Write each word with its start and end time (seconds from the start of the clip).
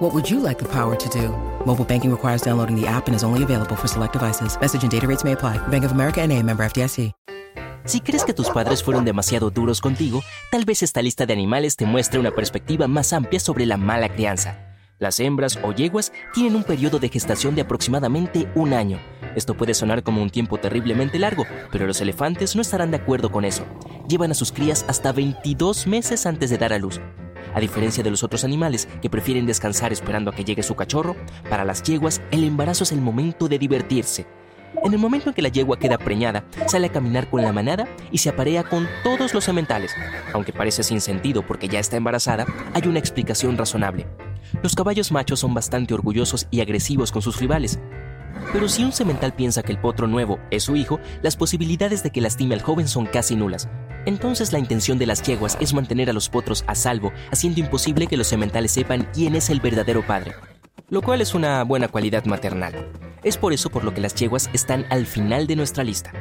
What 0.00 0.14
would 0.14 0.30
you 0.30 0.40
like 0.40 0.58
the 0.58 0.64
power 0.64 0.96
to 0.96 1.08
do? 1.10 1.28
Mobile 1.66 1.84
banking 1.84 2.10
requires 2.10 2.40
downloading 2.40 2.74
the 2.74 2.86
app 2.86 3.06
and 3.06 3.14
is 3.14 3.22
only 3.22 3.42
available 3.42 3.76
for 3.76 3.86
select 3.86 4.14
devices. 4.14 4.58
Message 4.58 4.82
and 4.82 4.90
data 4.90 5.06
rates 5.06 5.24
may 5.24 5.32
apply. 5.32 5.58
Bank 5.68 5.84
of 5.84 5.92
America 5.92 6.22
and 6.22 6.32
a 6.32 6.42
member 6.42 6.64
FDIC. 6.64 7.12
Si 7.84 8.00
crees 8.00 8.24
que 8.24 8.32
tus 8.32 8.48
padres 8.48 8.82
fueron 8.82 9.04
demasiado 9.04 9.50
duros 9.50 9.82
contigo, 9.82 10.22
tal 10.50 10.64
vez 10.64 10.82
esta 10.82 11.02
lista 11.02 11.26
de 11.26 11.34
animales 11.34 11.76
te 11.76 11.84
muestre 11.84 12.18
una 12.18 12.30
perspectiva 12.30 12.88
más 12.88 13.12
amplia 13.12 13.40
sobre 13.40 13.66
la 13.66 13.76
mala 13.76 14.08
crianza. 14.08 14.74
Las 14.98 15.20
hembras 15.20 15.58
o 15.62 15.72
yeguas 15.72 16.12
tienen 16.32 16.56
un 16.56 16.64
periodo 16.64 16.98
de 16.98 17.10
gestación 17.10 17.54
de 17.54 17.60
aproximadamente 17.60 18.50
un 18.54 18.72
año. 18.72 18.98
Esto 19.36 19.54
puede 19.54 19.74
sonar 19.74 20.02
como 20.02 20.22
un 20.22 20.30
tiempo 20.30 20.56
terriblemente 20.56 21.18
largo, 21.18 21.44
pero 21.70 21.86
los 21.86 22.00
elefantes 22.00 22.56
no 22.56 22.62
estarán 22.62 22.90
de 22.90 22.96
acuerdo 22.96 23.30
con 23.30 23.44
eso. 23.44 23.66
Llevan 24.08 24.30
a 24.30 24.34
sus 24.34 24.50
crías 24.50 24.82
hasta 24.88 25.12
22 25.12 25.86
meses 25.86 26.24
antes 26.24 26.48
de 26.48 26.56
dar 26.56 26.72
a 26.72 26.78
luz. 26.78 27.00
A 27.54 27.60
diferencia 27.60 28.02
de 28.02 28.10
los 28.10 28.22
otros 28.22 28.44
animales 28.44 28.88
que 29.02 29.10
prefieren 29.10 29.46
descansar 29.46 29.92
esperando 29.92 30.30
a 30.30 30.34
que 30.34 30.44
llegue 30.44 30.62
su 30.62 30.74
cachorro, 30.74 31.16
para 31.48 31.64
las 31.64 31.82
yeguas 31.82 32.20
el 32.30 32.44
embarazo 32.44 32.84
es 32.84 32.92
el 32.92 33.00
momento 33.00 33.48
de 33.48 33.58
divertirse. 33.58 34.26
En 34.82 34.92
el 34.92 34.98
momento 34.98 35.28
en 35.28 35.34
que 35.34 35.42
la 35.42 35.48
yegua 35.48 35.78
queda 35.78 35.98
preñada, 35.98 36.44
sale 36.66 36.86
a 36.86 36.92
caminar 36.92 37.28
con 37.28 37.42
la 37.42 37.52
manada 37.52 37.88
y 38.10 38.18
se 38.18 38.30
aparea 38.30 38.64
con 38.64 38.88
todos 39.02 39.34
los 39.34 39.44
sementales. 39.44 39.92
Aunque 40.32 40.52
parece 40.52 40.82
sin 40.82 41.00
sentido 41.00 41.46
porque 41.46 41.68
ya 41.68 41.80
está 41.80 41.96
embarazada, 41.96 42.46
hay 42.72 42.88
una 42.88 42.98
explicación 42.98 43.58
razonable. 43.58 44.06
Los 44.62 44.74
caballos 44.74 45.12
machos 45.12 45.40
son 45.40 45.54
bastante 45.54 45.94
orgullosos 45.94 46.46
y 46.50 46.60
agresivos 46.60 47.12
con 47.12 47.20
sus 47.20 47.38
rivales. 47.38 47.78
Pero 48.52 48.68
si 48.68 48.84
un 48.84 48.92
semental 48.92 49.34
piensa 49.34 49.62
que 49.62 49.72
el 49.72 49.78
potro 49.78 50.06
nuevo 50.06 50.38
es 50.50 50.64
su 50.64 50.76
hijo, 50.76 50.98
las 51.22 51.36
posibilidades 51.36 52.02
de 52.02 52.10
que 52.10 52.20
lastime 52.20 52.54
al 52.54 52.62
joven 52.62 52.88
son 52.88 53.06
casi 53.06 53.36
nulas. 53.36 53.68
Entonces 54.06 54.52
la 54.52 54.58
intención 54.58 54.98
de 54.98 55.06
las 55.06 55.22
yeguas 55.22 55.56
es 55.60 55.74
mantener 55.74 56.08
a 56.10 56.12
los 56.12 56.28
potros 56.28 56.64
a 56.66 56.74
salvo, 56.74 57.12
haciendo 57.30 57.60
imposible 57.60 58.06
que 58.06 58.16
los 58.16 58.26
sementales 58.26 58.72
sepan 58.72 59.08
quién 59.12 59.34
es 59.34 59.50
el 59.50 59.60
verdadero 59.60 60.06
padre. 60.06 60.34
Lo 60.88 61.02
cual 61.02 61.20
es 61.20 61.34
una 61.34 61.62
buena 61.64 61.88
cualidad 61.88 62.24
maternal. 62.24 62.90
Es 63.22 63.36
por 63.36 63.52
eso 63.52 63.70
por 63.70 63.84
lo 63.84 63.92
que 63.94 64.00
las 64.00 64.14
yeguas 64.14 64.48
están 64.52 64.86
al 64.90 65.06
final 65.06 65.46
de 65.46 65.56
nuestra 65.56 65.84
lista. 65.84 66.12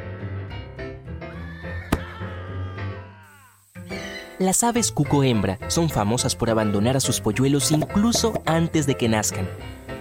Las 4.37 4.63
aves 4.63 4.91
cuco 4.91 5.23
hembra 5.23 5.59
son 5.67 5.89
famosas 5.89 6.35
por 6.35 6.49
abandonar 6.49 6.95
a 6.95 7.01
sus 7.01 7.19
polluelos 7.19 7.71
incluso 7.71 8.41
antes 8.45 8.85
de 8.85 8.95
que 8.95 9.09
nazcan. 9.09 9.49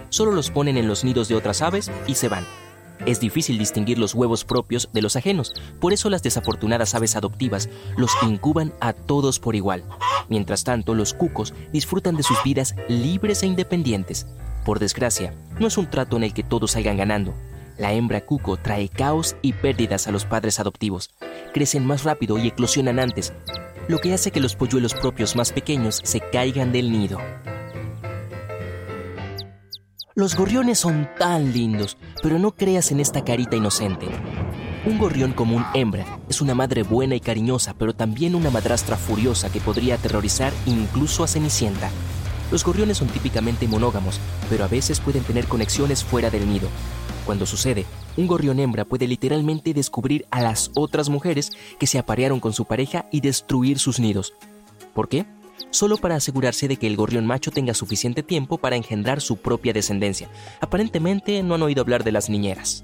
Solo 0.09 0.31
los 0.31 0.49
ponen 0.49 0.77
en 0.77 0.87
los 0.87 1.03
nidos 1.03 1.27
de 1.27 1.35
otras 1.35 1.61
aves 1.61 1.91
y 2.07 2.15
se 2.15 2.29
van. 2.29 2.45
Es 3.05 3.19
difícil 3.19 3.57
distinguir 3.57 3.97
los 3.97 4.13
huevos 4.13 4.43
propios 4.43 4.89
de 4.93 5.01
los 5.01 5.15
ajenos, 5.15 5.53
por 5.79 5.93
eso 5.93 6.09
las 6.09 6.21
desafortunadas 6.21 6.95
aves 6.95 7.15
adoptivas 7.15 7.69
los 7.97 8.11
incuban 8.23 8.73
a 8.81 8.93
todos 8.93 9.39
por 9.39 9.55
igual. 9.55 9.83
Mientras 10.27 10.63
tanto, 10.63 10.93
los 10.93 11.13
cucos 11.13 11.53
disfrutan 11.71 12.15
de 12.15 12.23
sus 12.23 12.41
vidas 12.43 12.75
libres 12.87 13.43
e 13.43 13.47
independientes. 13.47 14.27
Por 14.65 14.79
desgracia, 14.79 15.33
no 15.59 15.67
es 15.67 15.77
un 15.77 15.89
trato 15.89 16.17
en 16.17 16.23
el 16.23 16.33
que 16.33 16.43
todos 16.43 16.71
salgan 16.71 16.97
ganando. 16.97 17.33
La 17.77 17.93
hembra 17.93 18.25
cuco 18.25 18.57
trae 18.57 18.89
caos 18.89 19.37
y 19.41 19.53
pérdidas 19.53 20.07
a 20.07 20.11
los 20.11 20.25
padres 20.25 20.59
adoptivos. 20.59 21.11
Crecen 21.53 21.85
más 21.85 22.03
rápido 22.03 22.37
y 22.37 22.47
eclosionan 22.47 22.99
antes, 22.99 23.33
lo 23.87 23.99
que 23.99 24.13
hace 24.13 24.31
que 24.31 24.41
los 24.41 24.55
polluelos 24.55 24.93
propios 24.93 25.35
más 25.35 25.51
pequeños 25.51 26.01
se 26.03 26.19
caigan 26.19 26.71
del 26.73 26.91
nido. 26.91 27.19
Los 30.15 30.35
gorriones 30.35 30.79
son 30.79 31.07
tan 31.19 31.53
lindos, 31.53 31.95
pero 32.23 32.39
no 32.39 32.51
creas 32.51 32.91
en 32.91 32.99
esta 32.99 33.23
carita 33.23 33.55
inocente. 33.55 34.07
Un 34.85 34.97
gorrión 34.97 35.33
común 35.33 35.63
hembra 35.75 36.19
es 36.27 36.41
una 36.41 36.55
madre 36.55 36.81
buena 36.81 37.15
y 37.15 37.19
cariñosa, 37.19 37.75
pero 37.77 37.93
también 37.93 38.33
una 38.33 38.49
madrastra 38.49 38.97
furiosa 38.97 39.51
que 39.51 39.59
podría 39.59 39.95
aterrorizar 39.95 40.51
incluso 40.65 41.23
a 41.23 41.27
Cenicienta. 41.27 41.91
Los 42.51 42.65
gorriones 42.65 42.97
son 42.97 43.07
típicamente 43.09 43.67
monógamos, 43.67 44.19
pero 44.49 44.63
a 44.63 44.67
veces 44.67 44.99
pueden 44.99 45.23
tener 45.23 45.45
conexiones 45.45 46.03
fuera 46.03 46.31
del 46.31 46.49
nido. 46.49 46.67
Cuando 47.27 47.45
sucede, 47.45 47.85
un 48.17 48.25
gorrión 48.25 48.59
hembra 48.59 48.85
puede 48.85 49.07
literalmente 49.07 49.75
descubrir 49.75 50.25
a 50.31 50.41
las 50.41 50.71
otras 50.75 51.09
mujeres 51.09 51.51
que 51.79 51.85
se 51.85 51.99
aparearon 51.99 52.39
con 52.39 52.53
su 52.53 52.65
pareja 52.65 53.05
y 53.11 53.21
destruir 53.21 53.77
sus 53.77 53.99
nidos. 53.99 54.33
¿Por 54.95 55.07
qué? 55.07 55.27
Solo 55.71 55.97
para 55.97 56.15
asegurarse 56.15 56.67
de 56.67 56.77
que 56.77 56.87
el 56.87 56.95
gorrión 56.95 57.25
macho 57.25 57.51
tenga 57.51 57.73
suficiente 57.73 58.23
tiempo 58.23 58.57
para 58.57 58.75
engendrar 58.75 59.21
su 59.21 59.37
propia 59.37 59.73
descendencia. 59.73 60.29
Aparentemente 60.61 61.41
no 61.43 61.55
han 61.55 61.61
oído 61.61 61.81
hablar 61.81 62.03
de 62.03 62.11
las 62.11 62.29
niñeras. 62.29 62.83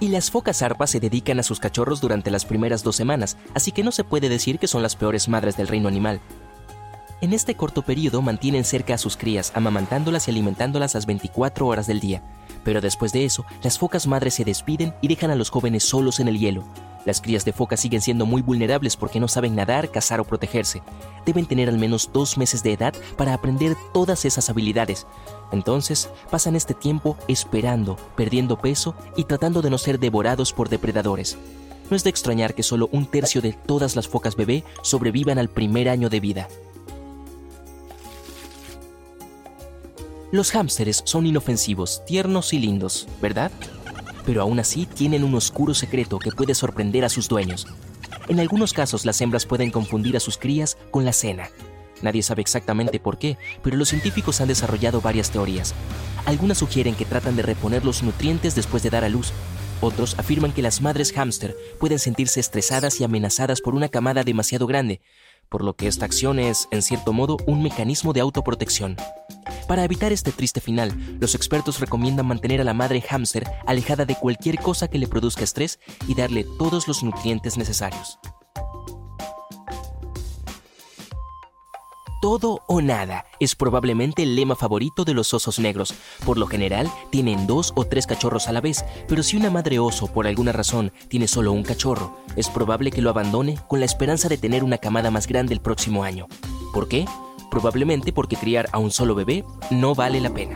Y 0.00 0.08
las 0.08 0.30
focas 0.30 0.62
arpas 0.62 0.88
se 0.88 0.98
dedican 0.98 1.38
a 1.38 1.42
sus 1.42 1.60
cachorros 1.60 2.00
durante 2.00 2.30
las 2.30 2.46
primeras 2.46 2.82
dos 2.82 2.96
semanas, 2.96 3.36
así 3.54 3.70
que 3.70 3.84
no 3.84 3.92
se 3.92 4.02
puede 4.02 4.30
decir 4.30 4.58
que 4.58 4.66
son 4.66 4.82
las 4.82 4.96
peores 4.96 5.28
madres 5.28 5.58
del 5.58 5.68
reino 5.68 5.88
animal. 5.88 6.22
En 7.20 7.34
este 7.34 7.54
corto 7.54 7.82
periodo 7.82 8.22
mantienen 8.22 8.64
cerca 8.64 8.94
a 8.94 8.98
sus 8.98 9.18
crías, 9.18 9.52
amamantándolas 9.54 10.26
y 10.26 10.30
alimentándolas 10.30 10.94
las 10.94 11.04
24 11.04 11.66
horas 11.66 11.86
del 11.86 12.00
día. 12.00 12.22
Pero 12.64 12.80
después 12.80 13.12
de 13.12 13.26
eso, 13.26 13.44
las 13.62 13.78
focas 13.78 14.06
madres 14.06 14.32
se 14.32 14.44
despiden 14.44 14.94
y 15.02 15.08
dejan 15.08 15.30
a 15.30 15.34
los 15.34 15.50
jóvenes 15.50 15.84
solos 15.84 16.18
en 16.18 16.28
el 16.28 16.38
hielo. 16.38 16.64
Las 17.06 17.20
crías 17.20 17.44
de 17.44 17.52
foca 17.52 17.76
siguen 17.76 18.00
siendo 18.00 18.26
muy 18.26 18.42
vulnerables 18.42 18.96
porque 18.96 19.20
no 19.20 19.28
saben 19.28 19.54
nadar, 19.54 19.90
cazar 19.90 20.20
o 20.20 20.24
protegerse. 20.24 20.82
Deben 21.24 21.46
tener 21.46 21.68
al 21.68 21.78
menos 21.78 22.10
dos 22.12 22.36
meses 22.36 22.62
de 22.62 22.72
edad 22.72 22.94
para 23.16 23.34
aprender 23.34 23.76
todas 23.94 24.24
esas 24.24 24.50
habilidades. 24.50 25.06
Entonces, 25.52 26.10
pasan 26.30 26.56
este 26.56 26.74
tiempo 26.74 27.16
esperando, 27.28 27.96
perdiendo 28.16 28.58
peso 28.58 28.94
y 29.16 29.24
tratando 29.24 29.62
de 29.62 29.70
no 29.70 29.78
ser 29.78 29.98
devorados 29.98 30.52
por 30.52 30.68
depredadores. 30.68 31.38
No 31.88 31.96
es 31.96 32.04
de 32.04 32.10
extrañar 32.10 32.54
que 32.54 32.62
solo 32.62 32.88
un 32.92 33.06
tercio 33.06 33.40
de 33.42 33.52
todas 33.52 33.96
las 33.96 34.06
focas 34.06 34.36
bebé 34.36 34.62
sobrevivan 34.82 35.38
al 35.38 35.48
primer 35.48 35.88
año 35.88 36.08
de 36.08 36.20
vida. 36.20 36.48
Los 40.30 40.54
hámsteres 40.54 41.02
son 41.04 41.26
inofensivos, 41.26 42.04
tiernos 42.04 42.52
y 42.52 42.60
lindos, 42.60 43.08
¿verdad? 43.20 43.50
Pero 44.30 44.42
aún 44.42 44.60
así 44.60 44.86
tienen 44.86 45.24
un 45.24 45.34
oscuro 45.34 45.74
secreto 45.74 46.20
que 46.20 46.30
puede 46.30 46.54
sorprender 46.54 47.04
a 47.04 47.08
sus 47.08 47.26
dueños. 47.26 47.66
En 48.28 48.38
algunos 48.38 48.72
casos 48.72 49.04
las 49.04 49.20
hembras 49.20 49.44
pueden 49.44 49.72
confundir 49.72 50.16
a 50.16 50.20
sus 50.20 50.38
crías 50.38 50.78
con 50.92 51.04
la 51.04 51.12
cena. 51.12 51.50
Nadie 52.00 52.22
sabe 52.22 52.40
exactamente 52.40 53.00
por 53.00 53.18
qué, 53.18 53.38
pero 53.60 53.76
los 53.76 53.88
científicos 53.88 54.40
han 54.40 54.46
desarrollado 54.46 55.00
varias 55.00 55.32
teorías. 55.32 55.74
Algunas 56.26 56.58
sugieren 56.58 56.94
que 56.94 57.06
tratan 57.06 57.34
de 57.34 57.42
reponer 57.42 57.84
los 57.84 58.04
nutrientes 58.04 58.54
después 58.54 58.84
de 58.84 58.90
dar 58.90 59.02
a 59.02 59.08
luz. 59.08 59.32
Otros 59.80 60.16
afirman 60.16 60.52
que 60.52 60.62
las 60.62 60.80
madres 60.80 61.12
hámster 61.12 61.56
pueden 61.80 61.98
sentirse 61.98 62.38
estresadas 62.38 63.00
y 63.00 63.04
amenazadas 63.04 63.60
por 63.60 63.74
una 63.74 63.88
camada 63.88 64.22
demasiado 64.22 64.68
grande, 64.68 65.00
por 65.50 65.62
lo 65.62 65.74
que 65.74 65.88
esta 65.88 66.06
acción 66.06 66.38
es, 66.38 66.68
en 66.70 66.80
cierto 66.80 67.12
modo, 67.12 67.36
un 67.46 67.62
mecanismo 67.62 68.12
de 68.12 68.20
autoprotección. 68.20 68.96
Para 69.68 69.84
evitar 69.84 70.12
este 70.12 70.32
triste 70.32 70.60
final, 70.60 70.92
los 71.20 71.34
expertos 71.34 71.80
recomiendan 71.80 72.26
mantener 72.26 72.60
a 72.60 72.64
la 72.64 72.74
madre 72.74 73.00
hámster 73.00 73.44
alejada 73.66 74.04
de 74.04 74.14
cualquier 74.14 74.58
cosa 74.58 74.88
que 74.88 74.98
le 74.98 75.08
produzca 75.08 75.44
estrés 75.44 75.78
y 76.08 76.14
darle 76.14 76.46
todos 76.58 76.88
los 76.88 77.02
nutrientes 77.02 77.58
necesarios. 77.58 78.18
Todo 82.30 82.62
o 82.68 82.80
nada 82.80 83.24
es 83.40 83.56
probablemente 83.56 84.22
el 84.22 84.36
lema 84.36 84.54
favorito 84.54 85.04
de 85.04 85.14
los 85.14 85.34
osos 85.34 85.58
negros. 85.58 85.92
Por 86.24 86.38
lo 86.38 86.46
general, 86.46 86.88
tienen 87.10 87.48
dos 87.48 87.72
o 87.74 87.86
tres 87.86 88.06
cachorros 88.06 88.46
a 88.46 88.52
la 88.52 88.60
vez, 88.60 88.84
pero 89.08 89.24
si 89.24 89.36
una 89.36 89.50
madre 89.50 89.80
oso 89.80 90.06
por 90.06 90.28
alguna 90.28 90.52
razón 90.52 90.92
tiene 91.08 91.26
solo 91.26 91.50
un 91.50 91.64
cachorro, 91.64 92.18
es 92.36 92.48
probable 92.48 92.92
que 92.92 93.02
lo 93.02 93.10
abandone 93.10 93.58
con 93.66 93.80
la 93.80 93.86
esperanza 93.86 94.28
de 94.28 94.38
tener 94.38 94.62
una 94.62 94.78
camada 94.78 95.10
más 95.10 95.26
grande 95.26 95.54
el 95.54 95.60
próximo 95.60 96.04
año. 96.04 96.28
¿Por 96.72 96.86
qué? 96.86 97.04
Probablemente 97.50 98.12
porque 98.12 98.36
criar 98.36 98.68
a 98.70 98.78
un 98.78 98.92
solo 98.92 99.16
bebé 99.16 99.44
no 99.72 99.96
vale 99.96 100.20
la 100.20 100.30
pena. 100.30 100.54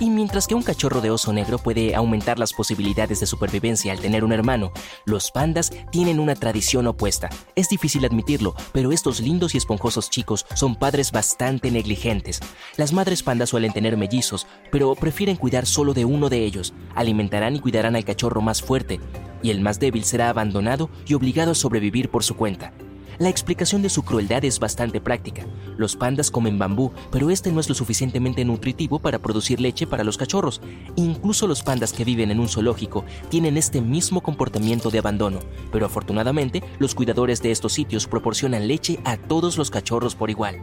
Y 0.00 0.08
mientras 0.08 0.46
que 0.46 0.54
un 0.54 0.62
cachorro 0.62 1.02
de 1.02 1.10
oso 1.10 1.30
negro 1.30 1.58
puede 1.58 1.94
aumentar 1.94 2.38
las 2.38 2.54
posibilidades 2.54 3.20
de 3.20 3.26
supervivencia 3.26 3.92
al 3.92 4.00
tener 4.00 4.24
un 4.24 4.32
hermano, 4.32 4.72
los 5.04 5.30
pandas 5.30 5.70
tienen 5.92 6.18
una 6.18 6.34
tradición 6.34 6.86
opuesta. 6.86 7.28
Es 7.54 7.68
difícil 7.68 8.06
admitirlo, 8.06 8.54
pero 8.72 8.92
estos 8.92 9.20
lindos 9.20 9.54
y 9.54 9.58
esponjosos 9.58 10.08
chicos 10.08 10.46
son 10.54 10.74
padres 10.74 11.12
bastante 11.12 11.70
negligentes. 11.70 12.40
Las 12.78 12.94
madres 12.94 13.22
pandas 13.22 13.50
suelen 13.50 13.74
tener 13.74 13.98
mellizos, 13.98 14.46
pero 14.72 14.94
prefieren 14.94 15.36
cuidar 15.36 15.66
solo 15.66 15.92
de 15.92 16.06
uno 16.06 16.30
de 16.30 16.46
ellos. 16.46 16.72
Alimentarán 16.94 17.56
y 17.56 17.60
cuidarán 17.60 17.94
al 17.94 18.06
cachorro 18.06 18.40
más 18.40 18.62
fuerte, 18.62 19.00
y 19.42 19.50
el 19.50 19.60
más 19.60 19.80
débil 19.80 20.04
será 20.04 20.30
abandonado 20.30 20.88
y 21.06 21.12
obligado 21.12 21.52
a 21.52 21.54
sobrevivir 21.54 22.10
por 22.10 22.24
su 22.24 22.36
cuenta. 22.36 22.72
La 23.20 23.28
explicación 23.28 23.82
de 23.82 23.90
su 23.90 24.02
crueldad 24.02 24.46
es 24.46 24.58
bastante 24.58 24.98
práctica. 24.98 25.44
Los 25.76 25.94
pandas 25.94 26.30
comen 26.30 26.58
bambú, 26.58 26.90
pero 27.12 27.28
este 27.28 27.52
no 27.52 27.60
es 27.60 27.68
lo 27.68 27.74
suficientemente 27.74 28.46
nutritivo 28.46 28.98
para 28.98 29.18
producir 29.18 29.60
leche 29.60 29.86
para 29.86 30.04
los 30.04 30.16
cachorros. 30.16 30.62
Incluso 30.96 31.46
los 31.46 31.62
pandas 31.62 31.92
que 31.92 32.06
viven 32.06 32.30
en 32.30 32.40
un 32.40 32.48
zoológico 32.48 33.04
tienen 33.28 33.58
este 33.58 33.82
mismo 33.82 34.22
comportamiento 34.22 34.90
de 34.90 35.00
abandono, 35.00 35.40
pero 35.70 35.84
afortunadamente 35.84 36.62
los 36.78 36.94
cuidadores 36.94 37.42
de 37.42 37.50
estos 37.50 37.74
sitios 37.74 38.06
proporcionan 38.06 38.66
leche 38.66 38.98
a 39.04 39.18
todos 39.18 39.58
los 39.58 39.70
cachorros 39.70 40.14
por 40.14 40.30
igual. 40.30 40.56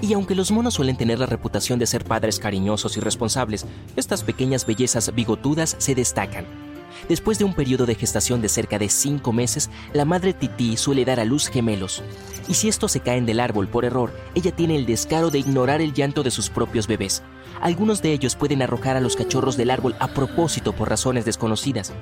Y 0.00 0.12
aunque 0.12 0.34
los 0.34 0.50
monos 0.50 0.74
suelen 0.74 0.96
tener 0.96 1.20
la 1.20 1.26
reputación 1.26 1.78
de 1.78 1.86
ser 1.86 2.02
padres 2.02 2.40
cariñosos 2.40 2.96
y 2.96 3.00
responsables, 3.00 3.64
estas 3.94 4.24
pequeñas 4.24 4.66
bellezas 4.66 5.14
bigotudas 5.14 5.76
se 5.78 5.94
destacan. 5.94 6.67
Después 7.08 7.38
de 7.38 7.44
un 7.44 7.54
periodo 7.54 7.86
de 7.86 7.94
gestación 7.94 8.40
de 8.40 8.48
cerca 8.48 8.78
de 8.78 8.88
5 8.88 9.32
meses, 9.32 9.70
la 9.92 10.04
madre 10.04 10.32
tití 10.32 10.76
suele 10.76 11.04
dar 11.04 11.20
a 11.20 11.24
luz 11.24 11.48
gemelos. 11.48 12.02
Y 12.48 12.54
si 12.54 12.68
estos 12.68 12.92
se 12.92 13.00
caen 13.00 13.26
del 13.26 13.40
árbol 13.40 13.68
por 13.68 13.84
error, 13.84 14.12
ella 14.34 14.52
tiene 14.52 14.76
el 14.76 14.86
descaro 14.86 15.30
de 15.30 15.38
ignorar 15.38 15.80
el 15.80 15.92
llanto 15.92 16.22
de 16.22 16.30
sus 16.30 16.48
propios 16.48 16.86
bebés. 16.86 17.22
Algunos 17.60 18.02
de 18.02 18.12
ellos 18.12 18.36
pueden 18.36 18.62
arrojar 18.62 18.96
a 18.96 19.00
los 19.00 19.16
cachorros 19.16 19.56
del 19.56 19.70
árbol 19.70 19.96
a 19.98 20.08
propósito 20.08 20.72
por 20.72 20.88
razones 20.88 21.24
desconocidas. 21.24 21.92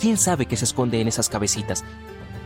¿Quién 0.00 0.16
sabe 0.16 0.46
qué 0.46 0.56
se 0.56 0.64
esconde 0.66 1.00
en 1.00 1.08
esas 1.08 1.28
cabecitas? 1.28 1.84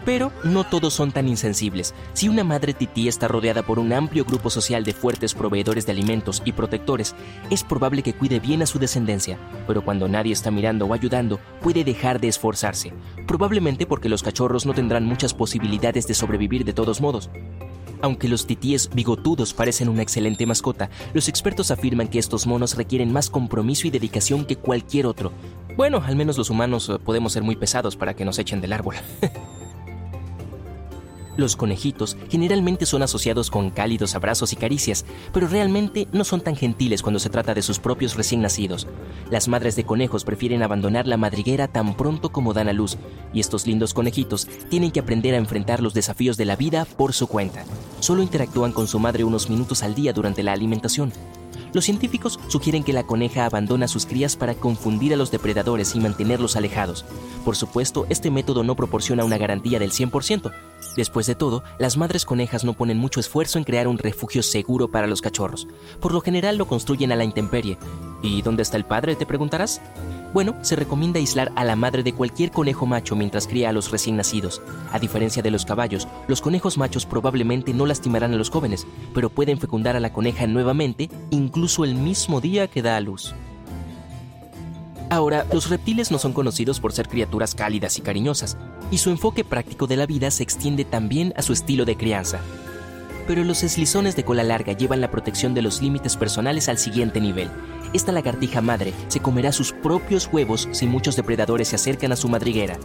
Pero 0.05 0.33
no 0.45 0.65
todos 0.65 0.95
son 0.95 1.13
tan 1.13 1.29
insensibles. 1.29 1.95
Si 2.15 2.29
una 2.29 2.45
madre 2.45 2.73
tití 2.73 3.09
está 3.09 3.29
rodeada 3.29 3.63
por 3.63 3.79
un 3.79 3.93
amplio 3.93 4.25
grupo 4.25 4.51
social 4.51 4.85
de 4.85 4.95
fuertes 4.95 5.35
proveedores 5.35 5.87
de 5.87 5.93
alimentos 5.93 6.43
y 6.45 6.53
protectores, 6.53 7.15
es 7.51 7.65
probable 7.65 8.03
que 8.03 8.15
cuide 8.15 8.41
bien 8.41 8.63
a 8.63 8.67
su 8.67 8.79
descendencia, 8.79 9.39
pero 9.67 9.85
cuando 9.85 10.09
nadie 10.09 10.33
está 10.33 10.51
mirando 10.51 10.87
o 10.87 10.95
ayudando, 10.95 11.39
puede 11.61 11.85
dejar 11.85 12.21
de 12.21 12.29
esforzarse, 12.29 12.93
probablemente 13.27 13.87
porque 13.87 14.09
los 14.09 14.23
cachorros 14.23 14.67
no 14.67 14.75
tendrán 14.75 15.05
muchas 15.05 15.35
posibilidades 15.35 16.07
de 16.07 16.15
sobrevivir 16.15 16.65
de 16.65 16.73
todos 16.73 17.01
modos. 17.01 17.31
Aunque 18.03 18.29
los 18.29 18.47
titíes 18.47 18.91
bigotudos 18.95 19.53
parecen 19.53 19.89
una 19.89 20.03
excelente 20.03 20.47
mascota, 20.47 20.89
los 21.13 21.29
expertos 21.29 21.71
afirman 21.71 22.09
que 22.09 22.19
estos 22.19 22.47
monos 22.47 22.77
requieren 22.77 23.13
más 23.13 23.29
compromiso 23.29 23.87
y 23.87 23.91
dedicación 23.91 24.47
que 24.47 24.57
cualquier 24.57 25.07
otro. 25.07 25.33
Bueno, 25.77 26.03
al 26.05 26.17
menos 26.17 26.39
los 26.39 26.51
humanos 26.51 26.89
eh, 26.89 26.99
podemos 26.99 27.33
ser 27.33 27.43
muy 27.43 27.57
pesados 27.57 27.97
para 27.97 28.15
que 28.15 28.25
nos 28.25 28.39
echen 28.39 28.61
del 28.61 28.73
árbol. 28.73 28.97
Los 31.41 31.57
conejitos 31.57 32.19
generalmente 32.29 32.85
son 32.85 33.03
asociados 33.03 33.51
con 33.51 33.71
cálidos 33.71 34.15
abrazos 34.15 34.53
y 34.53 34.57
caricias, 34.57 35.07
pero 35.33 35.49
realmente 35.49 36.07
no 36.13 36.23
son 36.23 36.43
tan 36.43 36.55
gentiles 36.55 37.01
cuando 37.01 37.19
se 37.19 37.31
trata 37.31 37.55
de 37.55 37.63
sus 37.63 37.79
propios 37.79 38.15
recién 38.15 38.43
nacidos. 38.43 38.87
Las 39.31 39.49
madres 39.49 39.75
de 39.75 39.85
conejos 39.85 40.25
prefieren 40.25 40.63
abandonar 40.63 41.07
la 41.07 41.17
madriguera 41.17 41.67
tan 41.67 41.97
pronto 41.97 42.31
como 42.31 42.53
dan 42.53 42.69
a 42.69 42.75
luz, 42.75 42.99
y 43.33 43.41
estos 43.41 43.67
lindos 43.67 43.95
conejitos 43.95 44.49
tienen 44.69 44.91
que 44.91 45.01
aprender 45.01 45.33
a 45.33 45.39
enfrentar 45.39 45.81
los 45.81 45.95
desafíos 45.95 46.37
de 46.37 46.45
la 46.45 46.57
vida 46.57 46.85
por 46.85 47.15
su 47.15 47.27
cuenta. 47.27 47.65
Solo 48.01 48.21
interactúan 48.21 48.73
con 48.73 48.87
su 48.87 48.99
madre 48.99 49.25
unos 49.25 49.49
minutos 49.49 49.83
al 49.83 49.95
día 49.95 50.13
durante 50.13 50.43
la 50.43 50.53
alimentación. 50.53 51.11
Los 51.73 51.85
científicos 51.85 52.41
sugieren 52.49 52.83
que 52.83 52.93
la 52.93 53.05
coneja 53.05 53.45
abandona 53.45 53.89
sus 53.89 54.07
crías 54.07 54.37
para 54.37 54.55
confundir 54.55 55.15
a 55.15 55.17
los 55.17 55.31
depredadores 55.31 55.95
y 55.95 56.01
mantenerlos 56.01 56.57
alejados. 56.57 57.05
Por 57.45 57.57
supuesto, 57.57 58.07
este 58.09 58.31
método 58.31 58.65
no 58.65 58.75
proporciona 58.77 59.25
una 59.25 59.39
garantía 59.39 59.79
del 59.79 59.93
100%. 59.93 60.53
Después 60.97 61.27
de 61.27 61.35
todo, 61.35 61.63
las 61.79 61.97
madres 61.97 62.25
conejas 62.25 62.65
no 62.65 62.73
ponen 62.73 62.99
mucho 62.99 63.21
esfuerzo 63.21 63.59
en 63.59 63.65
crear 63.65 63.87
un 63.87 63.99
refugio 63.99 64.43
seguro 64.43 64.91
para 64.91 65.07
los 65.07 65.21
cachorros. 65.21 65.69
Por 66.01 66.13
lo 66.13 66.21
general 66.21 66.57
lo 66.57 66.67
construyen 66.67 67.13
a 67.13 67.17
la 67.17 67.25
intemperie. 67.25 67.79
¿Y 68.23 68.43
dónde 68.43 68.63
está 68.63 68.77
el 68.77 68.85
padre? 68.85 69.17
te 69.17 69.27
preguntarás. 69.27 69.81
Bueno, 70.33 70.55
se 70.63 70.77
recomienda 70.77 71.19
aislar 71.19 71.51
a 71.57 71.65
la 71.65 71.75
madre 71.75 72.05
de 72.05 72.13
cualquier 72.13 72.53
conejo 72.53 72.87
macho 72.87 73.17
mientras 73.17 73.49
cría 73.49 73.71
a 73.71 73.73
los 73.73 73.91
recién 73.91 74.17
nacidos. 74.17 74.63
A 74.93 75.01
diferencia 75.01 75.43
de 75.43 75.51
los 75.51 75.65
caballos, 75.65 76.07
los 76.29 76.41
conejos 76.41 76.79
machos 76.79 77.05
probablemente 77.05 77.75
no 77.75 77.85
lastimarán 77.85 78.33
a 78.33 78.37
los 78.37 78.49
jóvenes, 78.49 78.87
pero 79.13 79.29
pueden 79.29 79.59
fecundar 79.59 79.97
a 79.97 80.01
la 80.01 80.13
coneja 80.13 80.47
nuevamente 80.47 81.11
incluso 81.31 81.85
el 81.85 81.97
mismo 81.97 82.41
día 82.41 82.69
que 82.69 82.81
da 82.81 82.97
a 82.97 83.01
luz. 83.01 83.35
Ahora, 85.11 85.45
los 85.53 85.69
reptiles 85.69 86.13
no 86.13 86.19
son 86.21 86.33
conocidos 86.33 86.79
por 86.79 86.93
ser 86.93 87.09
criaturas 87.09 87.57
cálidas 87.57 87.99
y 87.99 88.01
cariñosas, 88.01 88.57
y 88.93 88.99
su 88.99 89.11
enfoque 89.11 89.43
práctico 89.43 89.89
de 89.89 89.97
la 89.97 90.07
vida 90.07 90.31
se 90.31 90.45
extiende 90.45 90.85
también 90.85 91.35
a 91.37 91.43
su 91.43 91.53
estilo 91.53 91.85
de 91.85 91.97
crianza. 91.97 92.41
Pero 93.27 93.45
los 93.45 93.63
eslizones 93.63 94.17
de 94.17 94.25
cola 94.25 94.43
larga 94.43 94.73
llevan 94.73 95.01
la 95.01 95.11
protección 95.11 95.55
de 95.55 95.63
los 95.63 95.83
límites 95.83 96.17
personales 96.17 96.69
al 96.69 96.79
siguiente 96.79 97.21
nivel. 97.21 97.51
Esta 97.93 98.13
lagartija 98.13 98.61
madre 98.61 98.93
se 99.09 99.21
comerá 99.21 99.53
sus 99.53 99.73
propios 99.73 100.29
huevos 100.33 100.69
si 100.73 100.87
muchos 100.87 101.17
depredadores 101.17 101.69
se 101.69 101.77
acercan 101.77 102.13
a 102.13 102.17
su 102.17 102.29
madriguera. 102.29 102.79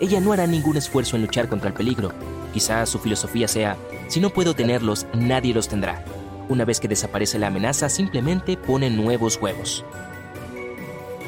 Ella 0.00 0.20
no 0.20 0.32
hará 0.32 0.46
ningún 0.46 0.76
esfuerzo 0.76 1.16
en 1.16 1.22
luchar 1.22 1.48
contra 1.48 1.68
el 1.68 1.74
peligro. 1.74 2.12
Quizás 2.54 2.88
su 2.88 2.98
filosofía 2.98 3.48
sea, 3.48 3.76
si 4.08 4.20
no 4.20 4.30
puedo 4.30 4.54
tenerlos, 4.54 5.06
nadie 5.14 5.54
los 5.54 5.68
tendrá. 5.68 6.04
Una 6.48 6.64
vez 6.64 6.80
que 6.80 6.88
desaparece 6.88 7.38
la 7.38 7.48
amenaza, 7.48 7.88
simplemente 7.88 8.56
pone 8.56 8.90
nuevos 8.90 9.38
huevos. 9.40 9.84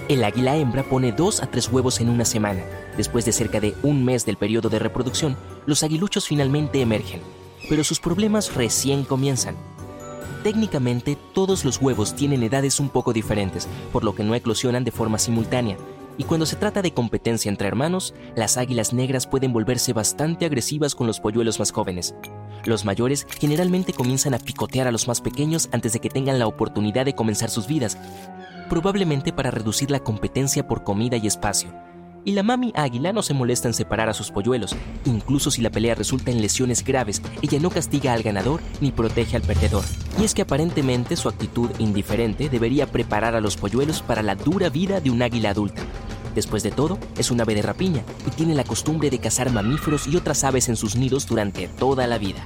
El 0.08 0.24
águila 0.24 0.56
hembra 0.56 0.82
pone 0.82 1.12
dos 1.12 1.42
a 1.42 1.46
tres 1.46 1.68
huevos 1.68 2.00
en 2.00 2.08
una 2.08 2.24
semana. 2.24 2.62
Después 2.96 3.24
de 3.24 3.32
cerca 3.32 3.60
de 3.60 3.74
un 3.82 4.04
mes 4.04 4.26
del 4.26 4.36
periodo 4.36 4.68
de 4.68 4.78
reproducción, 4.78 5.36
los 5.66 5.82
aguiluchos 5.82 6.26
finalmente 6.26 6.80
emergen. 6.80 7.20
Pero 7.70 7.84
sus 7.84 8.00
problemas 8.00 8.54
recién 8.54 9.04
comienzan. 9.04 9.54
Técnicamente, 10.42 11.16
todos 11.32 11.64
los 11.64 11.80
huevos 11.80 12.16
tienen 12.16 12.42
edades 12.42 12.80
un 12.80 12.88
poco 12.88 13.12
diferentes, 13.12 13.68
por 13.92 14.02
lo 14.02 14.14
que 14.14 14.24
no 14.24 14.34
eclosionan 14.34 14.82
de 14.82 14.90
forma 14.90 15.18
simultánea. 15.18 15.76
Y 16.18 16.24
cuando 16.24 16.46
se 16.46 16.56
trata 16.56 16.82
de 16.82 16.92
competencia 16.92 17.48
entre 17.48 17.68
hermanos, 17.68 18.12
las 18.34 18.56
águilas 18.56 18.92
negras 18.92 19.28
pueden 19.28 19.52
volverse 19.52 19.92
bastante 19.92 20.46
agresivas 20.46 20.96
con 20.96 21.06
los 21.06 21.20
polluelos 21.20 21.60
más 21.60 21.70
jóvenes. 21.70 22.14
Los 22.64 22.84
mayores 22.84 23.24
generalmente 23.38 23.92
comienzan 23.92 24.34
a 24.34 24.38
picotear 24.38 24.88
a 24.88 24.92
los 24.92 25.06
más 25.06 25.20
pequeños 25.20 25.68
antes 25.72 25.92
de 25.92 26.00
que 26.00 26.10
tengan 26.10 26.40
la 26.40 26.48
oportunidad 26.48 27.04
de 27.04 27.14
comenzar 27.14 27.50
sus 27.50 27.68
vidas, 27.68 27.96
probablemente 28.68 29.32
para 29.32 29.52
reducir 29.52 29.92
la 29.92 30.00
competencia 30.00 30.66
por 30.66 30.82
comida 30.82 31.16
y 31.16 31.28
espacio. 31.28 31.70
Y 32.24 32.32
la 32.32 32.42
mami 32.42 32.72
águila 32.76 33.12
no 33.12 33.22
se 33.22 33.32
molesta 33.32 33.68
en 33.68 33.74
separar 33.74 34.10
a 34.10 34.14
sus 34.14 34.30
polluelos, 34.30 34.76
incluso 35.06 35.50
si 35.50 35.62
la 35.62 35.70
pelea 35.70 35.94
resulta 35.94 36.30
en 36.30 36.42
lesiones 36.42 36.84
graves, 36.84 37.22
ella 37.40 37.58
no 37.60 37.70
castiga 37.70 38.12
al 38.12 38.22
ganador 38.22 38.60
ni 38.80 38.92
protege 38.92 39.36
al 39.36 39.42
perdedor. 39.42 39.84
Y 40.18 40.24
es 40.24 40.34
que 40.34 40.42
aparentemente 40.42 41.16
su 41.16 41.28
actitud 41.28 41.70
indiferente 41.78 42.50
debería 42.50 42.86
preparar 42.86 43.34
a 43.34 43.40
los 43.40 43.56
polluelos 43.56 44.02
para 44.02 44.22
la 44.22 44.34
dura 44.34 44.68
vida 44.68 45.00
de 45.00 45.10
un 45.10 45.22
águila 45.22 45.50
adulta. 45.50 45.82
Después 46.34 46.62
de 46.62 46.70
todo, 46.70 46.98
es 47.18 47.30
un 47.30 47.40
ave 47.40 47.54
de 47.54 47.62
rapiña 47.62 48.02
y 48.26 48.30
tiene 48.30 48.54
la 48.54 48.64
costumbre 48.64 49.10
de 49.10 49.18
cazar 49.18 49.50
mamíferos 49.50 50.06
y 50.06 50.16
otras 50.16 50.44
aves 50.44 50.68
en 50.68 50.76
sus 50.76 50.96
nidos 50.96 51.26
durante 51.26 51.68
toda 51.68 52.06
la 52.06 52.18
vida. 52.18 52.44